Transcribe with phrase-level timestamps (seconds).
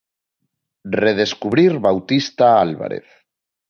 [1.01, 3.15] 'Redescubrir Bautista Álvarez'.